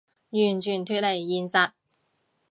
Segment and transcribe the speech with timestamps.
[0.31, 1.73] 完全脫離現實